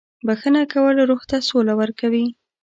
•بښنه 0.27 0.61
کول 0.73 0.95
روح 1.09 1.21
ته 1.29 1.37
سوله 1.47 1.73
ورکوي. 1.81 2.25